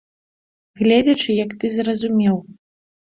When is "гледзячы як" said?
0.79-1.51